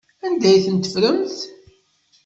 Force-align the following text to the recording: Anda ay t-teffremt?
Anda 0.25 0.47
ay 0.49 0.59
t-teffremt? 0.63 1.37